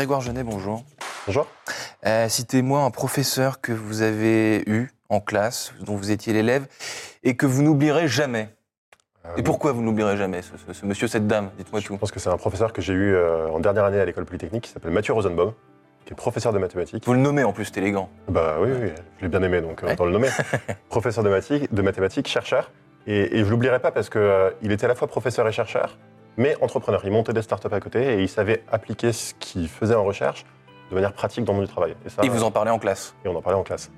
[0.00, 0.82] Grégoire Genet, bonjour.
[1.26, 1.46] Bonjour.
[2.06, 6.66] Euh, citez-moi un professeur que vous avez eu en classe, dont vous étiez l'élève,
[7.22, 8.48] et que vous n'oublierez jamais.
[9.26, 11.98] Euh, Et pourquoi vous n'oublierez jamais ce, ce- ce monsieur, cette dame Dites-moi Je tout.
[11.98, 14.64] pense que c'est un professeur que j'ai eu euh, en dernière année à l'école polytechnique
[14.64, 15.52] qui s'appelle Mathieu Rosenbaum,
[16.06, 17.04] qui est professeur de mathématiques.
[17.04, 18.08] Vous le nommez en plus, c'est élégant.
[18.28, 18.88] Bah oui, oui,
[19.18, 19.94] je l'ai bien aimé, donc Ouais.
[19.98, 20.30] le nommer.
[20.88, 22.70] professeur de, mathématiques- de mathématiques, chercheur.
[23.06, 25.98] Et, et je l'oublierai pas parce qu'il était à la fois professeur et chercheur,
[26.40, 27.02] mais entrepreneur.
[27.04, 30.46] Il montait des startups à côté et il savait appliquer ce qu'il faisait en recherche
[30.88, 31.94] de manière pratique dans le monde du travail.
[32.06, 33.14] Et, ça, Et vous en parlez en classe.
[33.24, 33.90] et on en parlait en classe.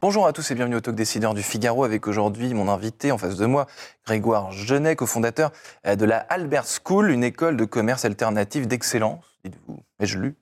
[0.00, 3.18] Bonjour à tous et bienvenue au Talk Décideur du Figaro avec aujourd'hui mon invité en
[3.18, 3.66] face de moi,
[4.04, 5.52] Grégoire Genet, cofondateur
[5.86, 10.36] euh, de la Albert School, une école de commerce alternative d'excellence, dites-vous, ai-je lu,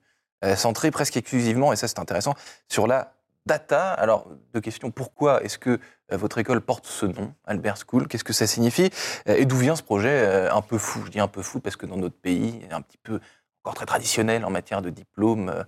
[0.45, 2.35] euh, centrée presque exclusivement, et ça c'est intéressant,
[2.69, 3.16] sur la
[3.47, 3.91] data.
[3.93, 4.91] Alors, deux questions.
[4.91, 5.79] Pourquoi est-ce que
[6.11, 8.07] euh, votre école porte ce nom, Albert School?
[8.07, 8.89] Qu'est-ce que ça signifie?
[9.27, 11.01] Euh, Et d'où vient ce projet euh, un peu fou?
[11.05, 13.19] Je dis un peu fou parce que dans notre pays, un petit peu
[13.63, 15.65] encore très traditionnel en matière de diplôme,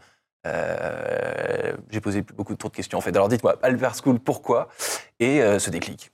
[0.47, 3.15] euh, j'ai posé beaucoup trop de questions en fait.
[3.15, 4.69] Alors dites-moi, Albert School, pourquoi?
[5.19, 6.11] Et euh, ce déclic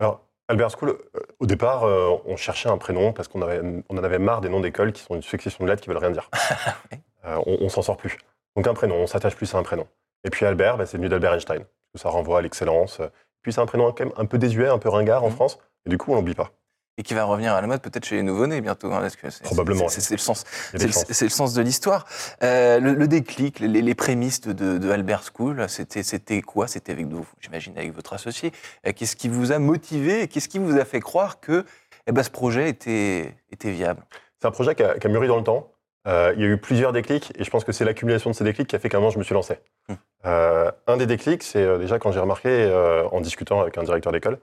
[0.00, 0.98] Alors, Albert School,
[1.38, 4.60] au départ, euh, on cherchait un prénom parce qu'on on en avait marre des noms
[4.60, 6.30] d'écoles qui sont une succession de lettres qui veulent rien dire.
[6.92, 6.98] Oui.
[7.24, 8.16] On, on s'en sort plus.
[8.54, 9.88] Donc un prénom, on s'attache plus à un prénom.
[10.26, 13.00] Et puis Albert, bah, c'est venu d'Albert Einstein, ça renvoie à l'excellence.
[13.42, 15.34] Puis c'est un prénom quand même un peu désuet, un peu ringard en Mhm.
[15.36, 16.50] France, et du coup on l'oublie pas.
[16.98, 18.90] Et qui va revenir à la mode peut-être chez les nouveau-nés bientôt.
[18.92, 20.44] hein, parce que c'est- Probablement, C'est le sens.
[20.72, 22.06] C'est le, sens de l'histoire.
[22.42, 26.66] Euh, le, le déclic, les, les prémices de, de- Albert School, c'était c'était quoi?
[26.68, 28.50] C'était avec vous, j'imagine, avec votre associé.
[28.86, 31.64] Euh, Qu'est-ce qui vous a motivé Qu'est-ce qui vous a fait croire que
[32.06, 34.02] eh ben, ce projet était, était viable?
[34.40, 35.70] C'est un projet qui a, qui a mûri dans le temps.
[36.06, 38.44] Euh, il y a eu plusieurs déclics, et je pense que c'est l'accumulation de ces
[38.44, 39.58] déclics qui a fait qu'à un moment je me suis lancé.
[39.88, 39.94] Hmm.
[40.24, 42.70] Euh, un des déclics, c'est euh, déjà quand j'ai remarqué,
[43.10, 44.38] en discutant avec un directeur d'école,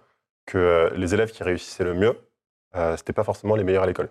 [0.45, 2.17] que les élèves qui réussissaient le mieux,
[2.97, 4.09] c'était pas forcément les meilleurs à l'école.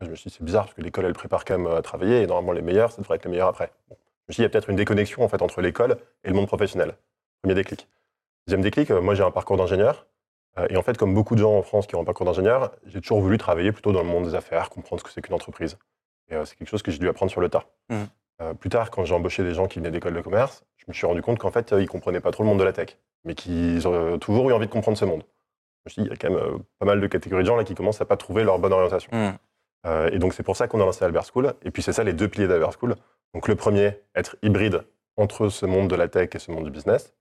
[0.00, 2.22] Je me suis dit, c'est bizarre, parce que l'école, elle prépare quand même à travailler,
[2.22, 3.72] et normalement, les meilleurs, ça devrait être les meilleurs après.
[3.88, 3.96] Bon.
[4.28, 6.28] Je me suis dit, il y a peut-être une déconnexion en fait, entre l'école et
[6.28, 6.94] le monde professionnel.
[7.42, 7.88] Premier déclic.
[8.46, 10.06] Deuxième déclic, moi, j'ai un parcours d'ingénieur.
[10.70, 13.00] et en fait, comme beaucoup de gens en France qui ont un parcours d'ingénieur, j'ai
[13.00, 15.78] toujours voulu travailler plutôt dans le monde des affaires, comprendre ce que c'est qu'une entreprise.
[16.28, 17.66] Et euh, c'est quelque chose que j'ai dû apprendre sur le tas.
[17.88, 18.06] Mhm.
[18.42, 20.92] Euh, plus tard, quand j'ai embauché des gens qui venaient d'écoles de commerce, je me
[20.92, 22.98] suis rendu compte qu'en fait, euh, ils comprenaient pas trop le monde de la tech,
[23.24, 25.22] mais qu'ils ont toujours eu envie de comprendre ce monde.
[25.86, 27.56] Je me suis dit, il y a quand même pas mal de catégories de gens
[27.56, 29.10] là qui commencent à pas trouver leur bonne orientation.
[29.86, 31.54] Euh, et donc, c'est pour ça qu'on a lancé Albert School.
[31.62, 32.96] Et puis, c'est ça les deux piliers d'Albert School.
[33.34, 34.82] Donc, le premier, être hybride
[35.16, 37.14] entre ce monde de la tech et ce monde du business.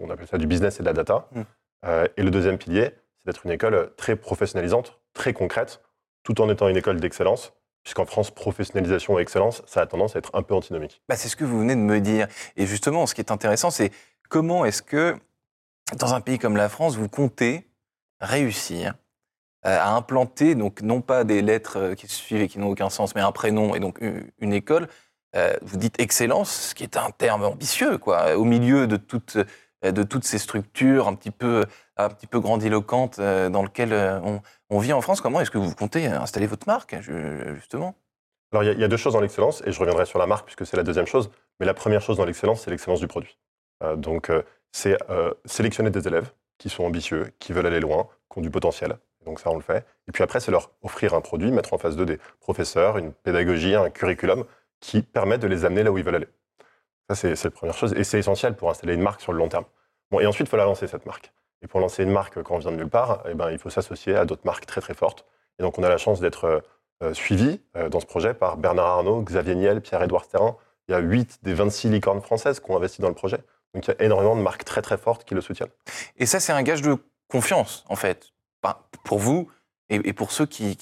[0.00, 1.28] On, appelle ça du business et de la data.
[1.32, 1.40] Mm.
[1.86, 5.82] Euh, et le deuxième pilier, c'est d'être une école très professionnalisante, très concrète,
[6.22, 7.52] tout en étant une école d'excellence.
[7.82, 11.02] Puisqu'en France, professionnalisation et excellence, ça a tendance à être un peu antinomique.
[11.08, 12.28] Bah, c'est ce que vous venez de me dire.
[12.56, 13.90] Et justement, ce qui est intéressant, c'est
[14.28, 15.16] comment est-ce que,
[15.98, 17.68] dans un pays comme la France, vous comptez
[18.20, 18.94] réussir
[19.66, 22.70] euh, à implanter, donc non pas des lettres euh, qui se suivent et qui n'ont
[22.70, 24.88] aucun sens, mais un prénom et donc une, école.
[25.34, 29.36] Euh, vous dites excellence, ce qui est un terme ambitieux, quoi, au milieu de toutes,
[29.36, 29.44] euh,
[29.90, 31.64] de toutes ces structures un petit peu,
[31.96, 34.20] un petit peu grandiloquentes euh, dans lesquelles euh,
[34.70, 35.20] on, vit en France.
[35.20, 37.96] Comment est-ce que vous comptez installer votre marque, ju- justement?
[38.52, 40.66] Alors, il y a- deux choses dans l'excellence, et je reviendrai sur la marque puisque
[40.66, 41.30] c'est la deuxième chose.
[41.58, 43.38] Mais la première chose dans l'excellence, c'est l'excellence du produit.
[43.82, 48.06] Euh, donc, euh, c'est euh, sélectionner des élèves qui sont ambitieux, qui veulent aller loin,
[48.30, 48.98] qui ont du potentiel.
[49.24, 49.86] Donc, ça, on le fait.
[50.08, 53.12] Et puis après, c'est leur offrir un produit, mettre en face d'eux des professeurs, une
[53.12, 54.44] pédagogie, un curriculum
[54.80, 56.28] qui permettent de les amener là où ils veulent aller.
[57.14, 57.92] C'est la première chose.
[57.94, 59.64] Et c'est essentiel pour installer une marque sur le long terme.
[60.10, 61.32] Bon, et ensuite, il faut la lancer, cette marque.
[61.62, 63.70] Et pour lancer une marque, quand on vient de nulle part, eh ben, il faut
[63.70, 65.24] s'associer à d'autres marques très, très fortes.
[65.58, 66.60] Et donc, on a la chance d'être euh,
[67.02, 70.56] euh, suivi euh, dans ce projet par Bernard Arnault, Xavier Niel, Pierre-Édouard Terrain.
[70.88, 73.38] Il y a 8 des 26 licornes françaises qui ont investi dans le projet.
[73.74, 75.70] Donc, il y a énormément de marques très, très fortes qui le soutiennent.
[76.16, 76.96] Et ça, c'est un gage de
[77.28, 78.32] confiance, en fait,
[79.04, 79.48] pour vous
[79.88, 80.76] et, pour ceux qui,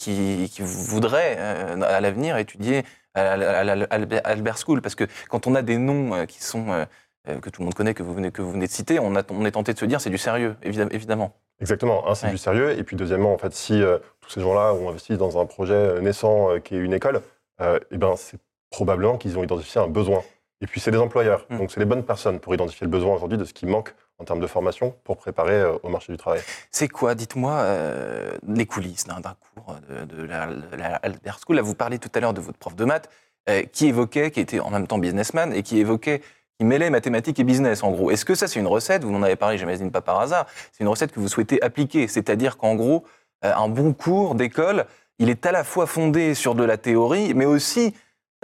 [0.60, 4.80] voudraient, à l'avenir, étudier à, la- à la- à Albert Albert School.
[4.82, 6.84] Parce que quand on a des noms euh, qui sont, euh,
[7.28, 9.14] euh, que tout le monde connaît, que vous venez, que vous venez de citer, on,
[9.16, 11.32] a- on est tenté de se dire c'est du sérieux, évidem- évidemment.
[11.60, 12.08] Exactement.
[12.08, 12.32] Un, c'est Ouais.
[12.32, 12.78] du sérieux.
[12.78, 16.00] Et puis, deuxièmement, en fait, si euh, tous ces gens-là ont investi dans un projet
[16.00, 17.20] naissant euh, qui est une école,
[17.60, 18.38] euh, eh ben, c'est
[18.70, 20.22] probablement qu'ils ont identifié un besoin.
[20.62, 21.44] Et puis, c'est des employeurs.
[21.50, 21.58] Mm.
[21.58, 24.24] Donc, c'est les bonnes personnes pour identifier le besoin aujourd'hui de ce qui manque en
[24.24, 26.40] termes de formation pour préparer euh, au marché du travail.
[26.70, 31.58] C'est quoi, dites-moi, euh, les coulisses d'un cours de, de la, de School?
[31.60, 33.08] Vous parlez tout à l'heure de votre prof de maths,
[33.48, 36.20] euh, qui évoquait, qui était en même temps businessman, et qui évoquait,
[36.58, 38.10] qui mêlait mathématiques et business, en gros.
[38.10, 39.02] Est-ce que ça, c'est une recette?
[39.02, 40.46] Vous m'en avez parlé, j'imagine pas par hasard.
[40.72, 42.06] C'est une recette que vous souhaitez appliquer.
[42.06, 43.04] C'est-à-dire qu'en gros,
[43.42, 44.84] un bon cours d'école,
[45.18, 47.94] il est à la fois fondé sur de la théorie, mais aussi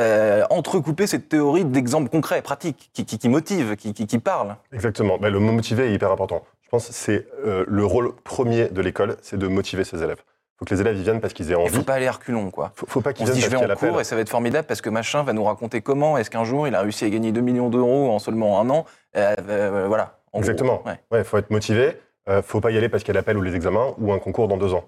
[0.01, 4.57] euh, entrecouper cette théorie d'exemples concrets, pratiques, qui, qui, qui motivent, qui, qui, qui parlent.
[4.73, 5.19] Exactement.
[5.19, 6.45] Ben, le mot motivé est hyper important.
[6.63, 10.19] Je pense que c'est euh, le rôle premier de l'école, c'est de motiver ses élèves.
[10.19, 11.75] Il faut que les élèves y viennent parce qu'ils aient Il envie.
[11.77, 12.73] faut pas aller à reculons, quoi.
[12.75, 14.31] Faut, faut pas qu'ils se dit, viennent je vais en cours et ça va être
[14.31, 17.11] formidable parce que machin va nous raconter comment est-ce qu'un jour il a réussi à
[17.11, 18.87] gagner 2 millions d'euros en seulement un an?
[19.17, 20.19] Euh, euh, voilà.
[20.33, 20.39] En.
[20.39, 20.83] Exactement.
[20.87, 20.99] Ouais.
[21.11, 21.99] Ouais, faut être motivé.
[22.29, 24.19] Euh, faut pas y aller parce qu'il y a l'appel ou les examens ou un
[24.19, 24.85] concours dans deux ans.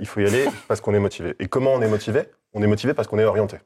[0.00, 1.34] Il faut y aller parce qu'on est motivé.
[1.40, 2.24] Et comment on est motivé?
[2.52, 3.56] On est motivé parce qu'on est orienté.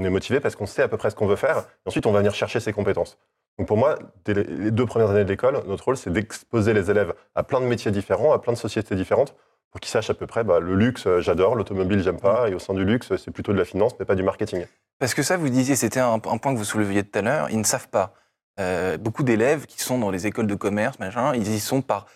[0.00, 1.58] On est motivé parce qu'on sait à peu près ce qu'on veut faire.
[1.58, 3.18] Et ensuite, on va venir chercher ses compétences.
[3.58, 6.90] Donc pour moi, dès les- deux premières années de l'école, notre rôle, c'est d'exposer les
[6.90, 9.34] élèves à plein de métiers différents, à plein de sociétés différentes,
[9.70, 12.54] pour qu'ils sachent à peu près, bah, le luxe, euh, j'adore, l'automobile, j'aime pas, et
[12.54, 14.64] au sein du luxe, c'est plutôt de la finance, mais pas du marketing.
[14.98, 17.50] Parce que ça, vous disiez, c'était un, un point que vous souleviez tout à l'heure,
[17.50, 18.14] ils ne savent pas.
[18.58, 22.06] Euh, beaucoup d'élèves qui sont dans les écoles de commerce, machin, ils y sont par,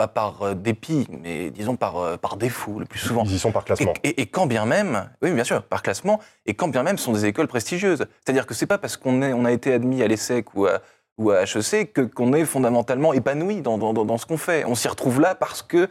[0.00, 3.22] pas par euh, dépit, mais disons par, euh, par défaut, le plus souvent.
[3.26, 3.92] Ils y sont par classement.
[4.02, 7.04] et- et quand bien même, oui bien sûr, par classement, et quand bien même ce
[7.04, 8.06] sont des écoles prestigieuses.
[8.24, 10.78] C'est-à-dire que c'est pas parce qu'on on a été admis à l'ESSEC ou à,
[11.18, 14.64] ou à HEC que- qu'on est fondamentalement épanoui dans, dans- dans- ce qu'on fait.
[14.64, 15.86] On s'y retrouve là parce que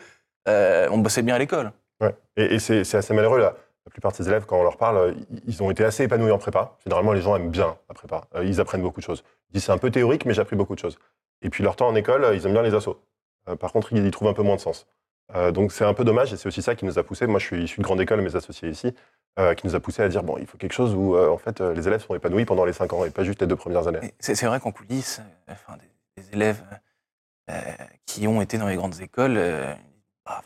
[0.47, 1.71] euh, on bossait bien à l'école.
[2.01, 2.15] Ouais.
[2.35, 3.53] Et, et c'est assez malheureux, là.
[3.85, 5.15] La plupart de ces élèves, quand on leur parle,
[5.47, 6.77] ils- ont été assez épanouis en prépa.
[6.83, 8.21] Généralement, les gens aiment bien la prépa.
[8.43, 9.23] Ils apprennent beaucoup de choses.
[9.49, 10.97] Ils disent c'est un peu théorique, mais j'ai appris beaucoup de choses.
[11.43, 12.99] Et puis leur temps en école, ils aiment bien les assos.
[13.49, 14.87] Euh, Par contre, ils y trouvent un peu moins de sens.
[15.35, 17.27] Euh, donc c'est un peu dommage, et c'est aussi ça qui nous a poussé.
[17.27, 18.95] Moi, je suis issu de grande école, mes associés ici,
[19.37, 21.61] euh, qui nous a poussé à dire bon, il faut quelque chose où en fait
[21.61, 24.13] les élèves sont épanouis pendant les 5 ans et pas juste les deux premières années.
[24.19, 26.63] C'est vrai qu'en coulisses, enfin, des, des élèves
[28.05, 29.35] qui ont été dans les grandes écoles,
[30.25, 30.41] bah,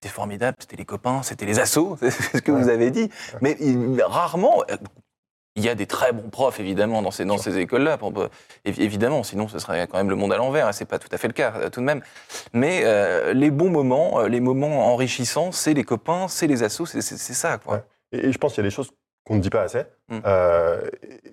[0.00, 2.62] c'était formidable, c'était les copains, c'était les assos, c'est ce que Ouais.
[2.62, 3.10] vous avez dit.
[3.42, 4.62] Mais il- rarement,
[5.56, 7.98] il y a des très bons profs évidemment dans ces, dans ces écoles-là,
[8.64, 11.18] évidemment, sinon ce serait quand même le monde à l'envers, et c'est pas tout à
[11.18, 12.02] fait le cas euh, tout de même.
[12.52, 16.86] Mais euh, les bons moments, euh, les moments enrichissants, c'est les copains, c'est les assos,
[16.86, 17.74] c'est ça quoi.
[17.74, 17.84] Ouais.
[18.12, 18.90] Et, et je pense qu'il y a des choses
[19.26, 19.82] qu'on ne dit pas assez.
[20.24, 20.88] Euh,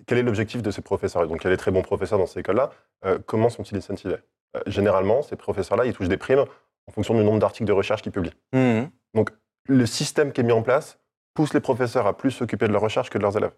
[0.07, 1.27] quel est l'objectif de ces professeurs?
[1.27, 2.71] Donc, il y a des très bons professeurs dans ces écoles-là.
[3.05, 4.17] Euh, comment sont-ils incentivés?
[4.65, 6.45] Généralement, ces professeurs-là, ils touchent des primes
[6.87, 8.33] en fonction du nombre d'articles de recherche qu'ils publient.
[8.51, 8.89] Mhm.
[9.67, 10.97] Le système qui est mis en place
[11.35, 13.53] pousse les professeurs à plus s'occuper de leur recherche que de leurs élèves.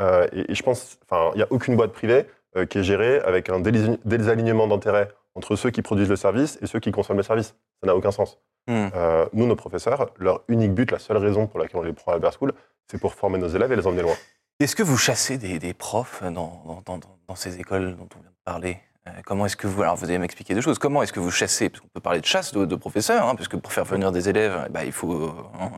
[0.00, 2.84] Euh, et, et je pense, enfin, il n'y a aucune boîte privée euh, qui est
[2.84, 7.18] gérée avec un désalignement d'intérêts entre ceux qui produisent le service et ceux qui consomment
[7.18, 7.54] le service.
[7.80, 8.38] Ça n'a aucun sens.
[8.68, 8.90] Mhm.
[8.94, 12.12] Euh, nous, nos professeurs, leur unique but, la seule raison pour laquelle on les prend
[12.12, 12.52] à Albert School,
[12.90, 14.14] c'est pour former nos élèves et les emmener loin.
[14.60, 16.30] Est-ce que vous chassez des, des profs dans,
[16.66, 18.78] dans- dans- dans- dans ces écoles dont on vient de parler?
[19.06, 19.82] Euh, Comment est-ce que vous...
[19.82, 20.78] Alors, vous allez m'expliquer deux choses.
[20.78, 21.68] Comment est-ce que vous chassez?
[21.70, 24.10] Parce qu'on peut parler de chasse de, de professeurs, hein, parce que pour faire venir
[24.10, 25.30] des élèves, eh ben, il, faut,
[25.60, 25.70] hein,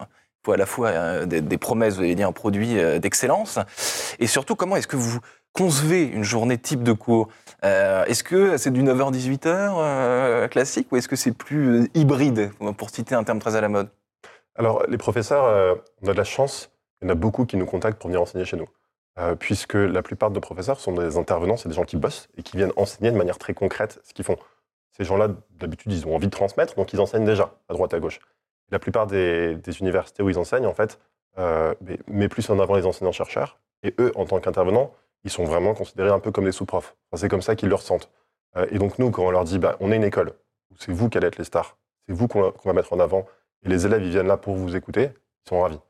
[0.44, 3.58] faut à la fois euh, des, promesses, vous allez dire, un produit euh, d'excellence.
[4.19, 5.20] Et surtout, comment est-ce que vous
[5.52, 7.28] concevez une journée type de cours?
[7.64, 12.90] Euh, Est-ce que c'est du 9h-18h euh, classique ou est-ce que c'est plus hybride, pour
[12.90, 13.88] citer un terme très à la mode?
[14.56, 16.70] Alors, les professeurs, on a de la chance,
[17.00, 18.66] il y en a beaucoup qui nous contactent pour venir enseigner chez nous.
[19.38, 22.42] Puisque la plupart de nos professeurs sont des intervenants, c'est des gens qui bossent et
[22.42, 24.37] qui viennent enseigner de manière très concrète ce qu'ils font.
[24.96, 25.28] Ces gens-là,
[25.58, 28.20] d'habitude, ils ont envie de transmettre, donc ils enseignent déjà, à droite, à gauche.
[28.70, 30.99] La plupart des, des universités où ils enseignent, en fait,
[31.38, 31.75] euh,
[32.08, 33.58] met plus en avant les enseignants-chercheurs.
[33.82, 34.93] Et eux, en tant qu'intervenants,
[35.25, 36.96] ils sont vraiment considérés un peu comme des sous-profs.
[37.11, 38.11] Enfin, c'est comme ça qu'ils le ressentent.
[38.56, 40.32] Euh, et donc, nous, quand on leur dit, bah, on est une école,
[40.78, 41.76] c'est vous qui allez être les stars,
[42.06, 43.26] c'est vous qu'on qu'on va mettre en avant,
[43.64, 45.11] et les élèves, ils viennent là pour vous écouter,
[45.44, 45.81] ils sont ravis.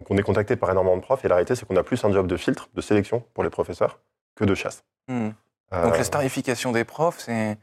[0.00, 2.04] Donc, on est contacté par énormément de profs, et la réalité, c'est qu'on a plus
[2.04, 4.00] un job de filtre, de sélection pour les professeurs,
[4.34, 4.84] que de chasse.
[5.08, 5.30] Hmm.
[5.72, 7.58] Euh, Donc la starification des profs, c'est...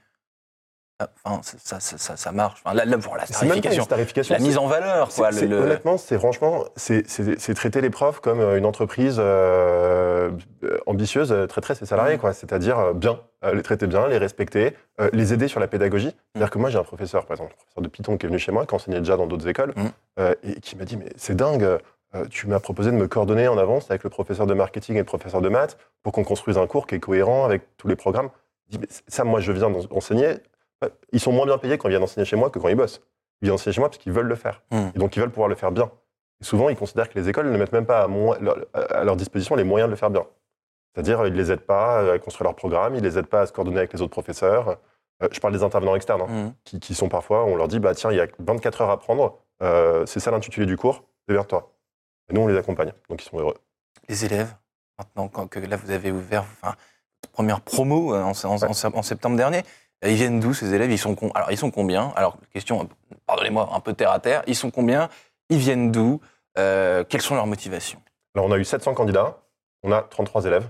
[1.02, 2.62] ah, Enfin, ça, ça, ça- marche.
[2.66, 3.86] Enfin, la, la, bon, la starification.
[4.34, 5.32] la mise en valeur, quoi.
[5.32, 9.18] C'est- le- c'est- le- Honnêtement, c'est franchement, c'est- traiter les profs comme euh, une entreprise
[9.20, 10.32] euh,
[10.64, 12.20] euh, ambitieuse traiterait ses salariés, Mm.
[12.20, 12.34] quoi.
[12.34, 13.20] C'est-à-dire bien,
[13.54, 16.08] les traiter bien, les respecter, euh, les aider sur la pédagogie.
[16.08, 16.14] Mm.
[16.34, 18.40] C'est-à-dire que moi, j'ai un professeur, par exemple, un professeur de Python qui est venu
[18.40, 19.82] chez moi, qui enseignait déjà dans d'autres écoles, Mm.
[20.20, 23.48] euh, et qui m'a dit, mais c'est dingue, euh, tu m'as proposé de me coordonner
[23.48, 26.58] en avance avec le professeur de marketing et le professeur de maths pour qu'on construise
[26.58, 28.30] un cours qui est cohérent avec tous les programmes.
[29.08, 30.36] Ça, moi, je viens d'en- enseigner.
[30.84, 32.76] Euh, Ils sont moins bien payés quand ils viennent enseigner chez moi que quand ils
[32.76, 33.02] bossent.
[33.42, 34.62] Ils viennent enseigner chez moi parce qu'ils veulent le faire.
[34.72, 34.90] Mm.
[34.96, 35.92] Et donc, ils veulent pouvoir le faire bien.
[36.42, 39.04] Et souvent, ils considèrent que les écoles ne mettent même pas à, mo- leur, à
[39.04, 40.26] leur disposition les moyens de le faire bien.
[40.94, 43.42] C'est-à-dire, ils ne les aident pas à construire leur programme, ils ne les aident pas
[43.42, 44.78] à se coordonner avec les autres professeurs.
[45.24, 46.54] Euh, je parle des intervenants externes, hein, Hmm.
[46.66, 49.00] qui, qui sont parfois, on leur dit, bah, tiens, il y a 24 heures à
[49.00, 51.72] prendre, euh, c'est ça l'intitulé du cours, démerde-toi.
[52.30, 53.56] Et nous, on les accompagne, donc ils sont heureux.
[54.10, 54.54] Les élèves,
[54.98, 56.76] maintenant, quand que là vous avez ouvert enfin,
[57.22, 59.62] votre première promo en, en- en- en septembre dernier,
[60.10, 60.92] ils viennent d'où ces élèves?
[60.92, 62.12] Ils sont, Alors, ils sont combien?
[62.16, 65.10] Alors, question, euh, pardonnez-moi, un peu terre à terre, ils sont combien?
[65.50, 66.20] Ils viennent d'où?
[66.58, 68.02] Euh, Quelles sont leurs motivations?
[68.36, 69.38] Alors, on a eu 700 candidats,
[69.84, 70.70] on a 33 élèves,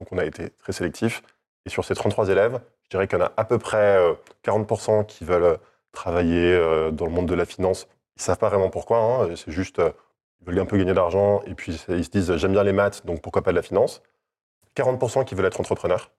[0.00, 1.22] donc on a été très sélectif.
[1.66, 4.14] Et sur ces 33 élèves, je dirais qu'il y en a à peu près euh,
[4.44, 5.56] 40% qui veulent euh,
[5.92, 7.88] travailler euh, dans le monde de la finance.
[8.16, 9.90] Ils ne savent pas vraiment pourquoi, hein, c'est juste, euh,
[10.40, 13.04] ils veulent un peu gagner d'argent, et puis ils se disent, j'aime bien les maths,
[13.04, 14.02] donc pourquoi pas de la finance?
[14.76, 16.10] 40% qui veulent être entrepreneurs.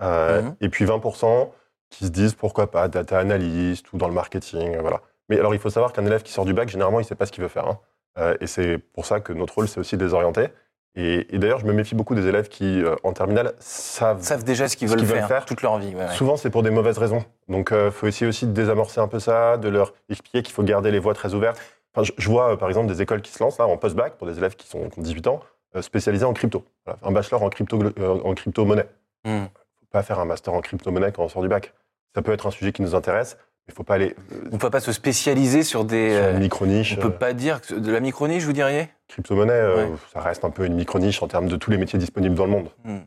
[0.00, 0.56] Euh, Mhm.
[0.60, 1.52] Et puis 20%
[1.90, 5.00] qui se disent pourquoi pas data analyst ou dans le marketing, euh, voilà.
[5.28, 7.14] Mais alors il faut savoir qu'un élève qui sort du bac, généralement, il ne sait
[7.14, 7.66] pas ce qu'il veut faire.
[7.68, 7.78] hein.
[8.18, 10.48] Euh, et c'est pour ça que notre rôle, c'est aussi de les orienter.
[10.96, 14.20] Et, et d'ailleurs, je me méfie beaucoup des élèves qui, euh, en terminale, savent.
[14.22, 15.94] Savent déjà ce qu'ils veulent faire, toute leur vie.
[15.94, 16.14] ouais, ouais.
[16.14, 17.24] Souvent, c'est pour des mauvaises raisons.
[17.48, 20.62] Donc, il faut essayer aussi de désamorcer un peu ça, de leur expliquer qu'il faut
[20.64, 21.60] garder les voies très ouvertes.
[21.94, 24.26] Enfin, je, je vois, par exemple, des écoles qui se lancent là, en post-bac pour
[24.26, 25.40] des élèves qui, sont, qui ont 18 ans,
[25.82, 26.64] spécialisés en crypto.
[26.84, 28.86] Voilà, un bachelor en crypto, euh, en crypto-monnaie.
[29.24, 29.44] Hmm.
[29.90, 31.74] Pas faire un master en crypto-monnaie quand on sort du bac.
[32.14, 34.54] Ça peut être un sujet qui nous intéresse, mais il faut pas aller euh, On
[34.54, 36.10] ne peut pas se spécialiser sur des.
[36.10, 36.94] sur euh, micro-niche.
[36.98, 38.88] on peut euh, pas dire que de la micro-niche, vous diriez?
[39.08, 39.88] Crypto-monnaie, Ouais.
[40.12, 42.50] ça reste un peu une micro-niche en termes de tous les métiers disponibles dans le
[42.50, 42.70] monde.
[42.84, 43.00] Hmm.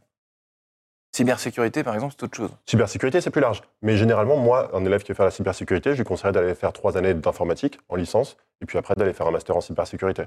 [1.13, 2.51] Cybersécurité, par exemple, c'est autre chose.
[2.65, 3.61] Cybersécurité, c'est plus large.
[3.81, 6.71] Mais généralement, moi, un élève qui veut faire la cybersécurité, je lui conseillerais d'aller faire
[6.71, 10.23] trois années d'informatique en licence, et puis après d'aller faire un master en cybersécurité.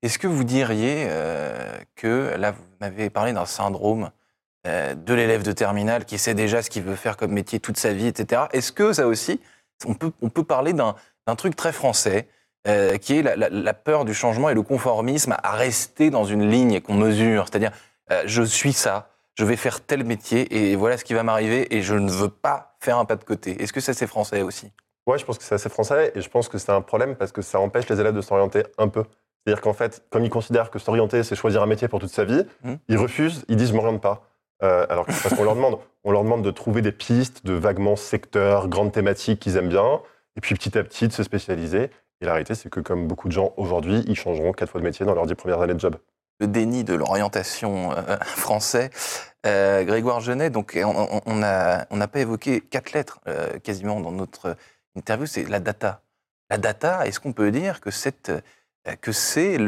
[0.00, 4.10] Est-ce que vous diriez euh, que, là, vous m'avez parlé d'un syndrome
[4.66, 7.76] euh, de l'élève de terminale qui sait déjà ce qu'il veut faire comme métier toute
[7.76, 8.42] sa vie, etc.
[8.52, 9.40] Est-ce que ça aussi,
[9.86, 10.94] on peut, on peut parler d'un
[11.36, 12.28] truc très français,
[12.68, 16.24] euh, qui est la, la- la peur du changement et le conformisme à rester dans
[16.24, 17.72] une ligne qu'on mesure C'est-à-dire,
[18.12, 21.74] euh, je suis ça, je vais faire tel métier, et voilà ce qui va m'arriver,
[21.74, 23.60] et je ne veux pas faire un pas de côté.
[23.62, 24.70] Est-ce que ça, c'est français aussi?
[25.06, 27.32] Ouais, je pense que c'est assez français, et je pense que c'est un problème parce
[27.32, 29.02] que ça empêche les élèves de s'orienter un peu.
[29.44, 32.24] C'est-à-dire qu'en fait, comme ils considèrent que s'orienter, c'est choisir un métier pour toute sa
[32.24, 32.78] vie, Mhm.
[32.88, 34.22] ils refusent, ils disent je m'oriente pas.
[34.62, 37.96] Euh, alors parce qu'on leur demande, on leur demande de trouver des pistes de vaguement
[37.96, 40.00] secteurs, grandes thématiques qu'ils aiment bien,
[40.36, 41.90] et puis petit à petit de se spécialiser.
[42.20, 44.86] Et la réalité, c'est que comme beaucoup de gens aujourd'hui, ils changeront quatre fois de
[44.86, 45.96] métier dans leurs dix premières années de job.
[46.40, 48.90] le déni de l'orientation euh, français.
[49.46, 54.56] Euh, Grégoire Genet, donc on- n'a pas évoqué quatre lettres euh, quasiment dans notre
[54.96, 56.02] interview, c'est la data.
[56.50, 58.40] La data, est-ce qu'on peut dire que c'est euh,
[59.00, 59.58] que c'est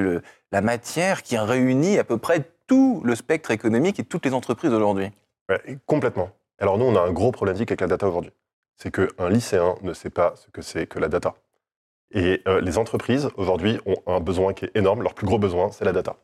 [0.52, 4.72] la matière qui réunit à peu près tout le spectre économique et toutes les entreprises
[4.72, 5.10] aujourd'hui
[5.48, 6.30] Ouais, complètement.
[6.58, 8.32] Alors nous, on a un gros problématique avec la data aujourd'hui.
[8.76, 11.34] C'est qu'un lycéen ne sait pas ce que c'est que la data.
[12.12, 15.02] Et euh, les entreprises, aujourd'hui, ont un besoin qui est énorme.
[15.02, 16.16] Leur plus gros besoin, c'est la data.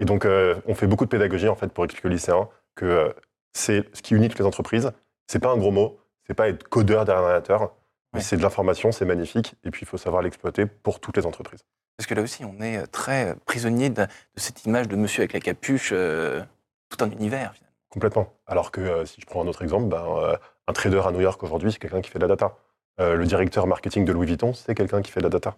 [0.00, 2.84] Et donc, euh, on fait beaucoup de pédagogie, en fait, pour expliquer aux lycéens que
[2.86, 3.12] euh,
[3.52, 4.92] c'est ce qui unit toutes les entreprises.
[5.26, 7.74] C'est pas un gros mot, c'est pas être codeur derrière un ordinateur,
[8.12, 8.24] mais Ouais.
[8.24, 11.64] c'est de l'information, c'est magnifique, et puis il faut savoir l'exploiter pour toutes les entreprises.
[11.96, 15.32] Parce que là aussi, on est très prisonnier de, de cette image de monsieur avec
[15.32, 16.42] la capuche, euh,
[16.90, 17.74] tout un univers finalement.
[17.88, 18.32] Complètement.
[18.46, 20.36] Alors que euh, si je prends un autre exemple, ben, euh,
[20.66, 22.56] un trader à New York aujourd'hui, c'est quelqu'un qui fait de la data.
[23.00, 25.56] Euh, le directeur marketing de Louis Vuitton, c'est quelqu'un qui fait de la data.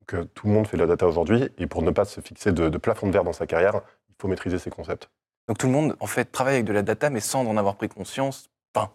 [0.00, 2.20] Donc euh, tout le monde fait de la data aujourd'hui, et pour ne pas se
[2.20, 5.08] fixer de, de plafond de verre dans sa carrière, il faut maîtriser ces concepts.
[5.48, 7.76] Donc tout le monde, en fait, travaille avec de la data, mais sans en avoir
[7.76, 8.90] pris conscience, enfin,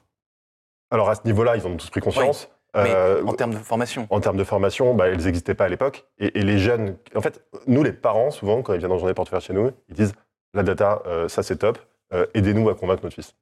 [0.91, 2.49] Alors à ce niveau-là, ils en ont tous pris conscience.
[2.75, 4.07] Mais Euh, en termes de formation.
[4.09, 6.05] en termes de formation, bah, elles n'existaient pas à l'époque.
[6.19, 9.13] Et, et les jeunes, en fait, nous, les parents, souvent, quand ils viennent en journée
[9.13, 10.13] portefeuille chez nous, ils disent
[10.53, 11.79] la data, euh, ça c'est top,
[12.13, 13.35] euh, aidez-nous à convaincre notre fils.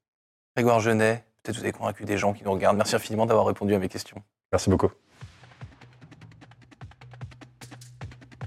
[0.56, 2.78] Grégoire Genet, peut-être vous avez convaincu des gens qui nous regardent.
[2.78, 4.22] Merci infiniment d'avoir répondu à mes questions.
[4.52, 4.92] Merci beaucoup.